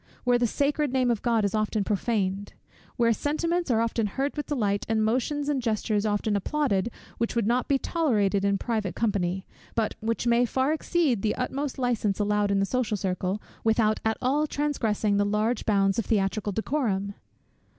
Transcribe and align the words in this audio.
where 0.23 0.39
the 0.39 0.47
sacred 0.47 0.91
name 0.91 1.11
of 1.11 1.21
God 1.21 1.45
is 1.45 1.53
often 1.53 1.83
prophaned! 1.83 2.53
where 2.95 3.13
sentiments 3.13 3.69
are 3.69 3.81
often 3.81 4.07
heard 4.07 4.35
with 4.35 4.47
delight, 4.47 4.83
and 4.89 5.05
motions 5.05 5.47
and 5.47 5.61
gestures 5.61 6.07
often 6.07 6.35
applauded, 6.35 6.89
which 7.19 7.35
would 7.35 7.45
not 7.45 7.67
be 7.67 7.77
tolerated 7.77 8.43
in 8.43 8.57
private 8.57 8.95
company, 8.95 9.45
but 9.75 9.93
which 9.99 10.25
may 10.25 10.43
far 10.43 10.73
exceed 10.73 11.21
the 11.21 11.35
utmost 11.35 11.77
licence 11.77 12.17
allowed 12.19 12.49
in 12.49 12.59
the 12.59 12.65
social 12.65 12.97
circle, 12.97 13.39
without 13.63 13.99
at 14.03 14.17
all 14.23 14.47
transgressing 14.47 15.17
the 15.17 15.23
large 15.23 15.67
bounds 15.67 15.99
of 15.99 16.05
theatrical 16.07 16.51
decorum! 16.51 17.13